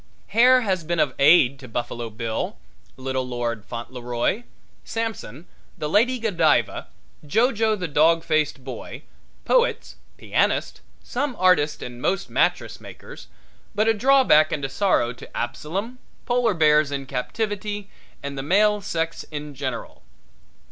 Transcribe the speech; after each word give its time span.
Hair 0.29 0.61
has 0.61 0.83
been 0.83 0.99
of 0.99 1.13
aid 1.19 1.59
to 1.59 1.67
Buffalo 1.67 2.09
Bill, 2.09 2.57
Little 2.97 3.21
Lord 3.23 3.63
Fauntleroy, 3.65 4.45
Samson, 4.83 5.45
The 5.77 5.87
Lady 5.87 6.17
Godiva, 6.17 6.87
Jo 7.23 7.51
Jo, 7.51 7.75
the 7.75 7.87
Dog 7.87 8.23
Faced 8.23 8.63
Boy, 8.63 9.03
poets, 9.45 9.97
pianists, 10.17 10.81
some 11.03 11.35
artists 11.37 11.83
and 11.83 12.01
most 12.01 12.31
mattress 12.31 12.81
makers, 12.81 13.27
but 13.75 13.87
a 13.87 13.93
drawback 13.93 14.51
and 14.51 14.65
a 14.65 14.69
sorrow 14.69 15.13
to 15.13 15.37
Absalom, 15.37 15.99
polar 16.25 16.55
bears 16.55 16.91
in 16.91 17.05
captivity 17.05 17.87
and 18.23 18.35
the 18.35 18.41
male 18.41 18.81
sex 18.81 19.23
in 19.29 19.53
general. 19.53 20.01